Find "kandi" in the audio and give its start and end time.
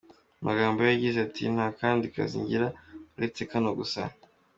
1.79-2.03